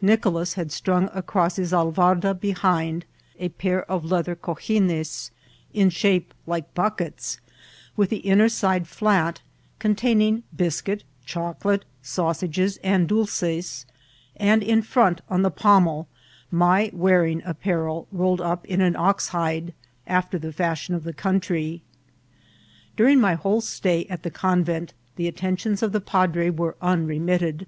Nicolas 0.00 0.54
had 0.54 0.68
stnmg 0.68 1.10
across 1.12 1.56
his 1.56 1.72
alvarda 1.72 2.34
behind 2.34 3.04
a 3.40 3.48
pair 3.48 3.82
of 3.90 4.04
leather 4.04 4.36
ccrfiines, 4.36 5.30
ia 5.74 5.90
shape 5.90 6.32
like 6.46 6.72
buckets, 6.72 7.40
with 7.96 8.08
the 8.10 8.18
inner 8.18 8.48
side 8.48 8.86
flat, 8.86 9.42
containing 9.80 10.44
biscuit, 10.54 11.02
chocolate, 11.24 11.84
sausages, 12.00 12.76
and 12.84 13.08
dolces, 13.08 13.84
and 14.36 14.62
in 14.62 14.82
front, 14.82 15.20
on 15.28 15.42
the 15.42 15.50
pommel, 15.50 16.06
my 16.52 16.88
wearing 16.94 17.42
apparel 17.44 18.06
rolled 18.12 18.40
up 18.40 18.64
in 18.66 18.80
an 18.80 18.94
ox 18.94 19.30
hide, 19.30 19.74
after 20.06 20.38
the 20.38 20.52
fashion 20.52 20.94
of 20.94 21.02
the 21.02 21.12
country. 21.12 21.82
During 22.96 23.18
my 23.20 23.34
whole 23.34 23.60
stay 23.60 24.06
at 24.08 24.22
the 24.22 24.30
convent 24.30 24.94
the 25.16 25.26
attentions 25.26 25.82
of 25.82 25.90
the 25.90 26.00
padre 26.00 26.50
were 26.50 26.76
unremitted. 26.80 27.66